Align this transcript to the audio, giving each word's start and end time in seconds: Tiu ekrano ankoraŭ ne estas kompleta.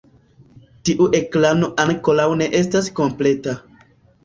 Tiu 0.89 1.07
ekrano 1.19 1.69
ankoraŭ 1.85 2.27
ne 2.41 2.51
estas 2.63 2.91
kompleta. 3.03 3.57